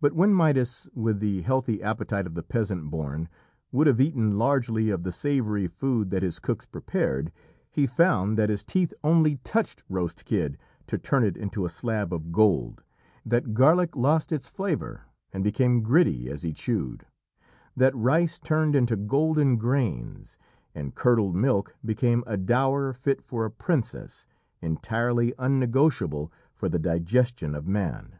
But 0.00 0.12
when 0.12 0.34
Midas, 0.34 0.88
with 0.92 1.20
the 1.20 1.42
healthy 1.42 1.80
appetite 1.84 2.26
of 2.26 2.34
the 2.34 2.42
peasant 2.42 2.90
born, 2.90 3.28
would 3.70 3.86
have 3.86 4.00
eaten 4.00 4.36
largely 4.36 4.90
of 4.90 5.04
the 5.04 5.12
savoury 5.12 5.68
food 5.68 6.10
that 6.10 6.24
his 6.24 6.40
cooks 6.40 6.66
prepared, 6.66 7.30
he 7.70 7.86
found 7.86 8.36
that 8.36 8.48
his 8.50 8.64
teeth 8.64 8.92
only 9.04 9.36
touched 9.44 9.84
roast 9.88 10.24
kid 10.24 10.58
to 10.88 10.98
turn 10.98 11.22
it 11.22 11.36
into 11.36 11.64
a 11.64 11.68
slab 11.68 12.12
of 12.12 12.32
gold, 12.32 12.82
that 13.24 13.54
garlic 13.54 13.94
lost 13.94 14.32
its 14.32 14.48
flavour 14.48 15.02
and 15.32 15.44
became 15.44 15.82
gritty 15.82 16.28
as 16.28 16.42
he 16.42 16.52
chewed, 16.52 17.06
that 17.76 17.94
rice 17.94 18.36
turned 18.36 18.74
into 18.74 18.96
golden 18.96 19.56
grains, 19.58 20.38
and 20.74 20.96
curdled 20.96 21.36
milk 21.36 21.76
became 21.84 22.24
a 22.26 22.36
dower 22.36 22.92
fit 22.92 23.22
for 23.22 23.44
a 23.44 23.50
princess, 23.52 24.26
entirely 24.60 25.32
unnegotiable 25.38 26.32
for 26.52 26.68
the 26.68 26.80
digestion 26.80 27.54
of 27.54 27.68
man. 27.68 28.18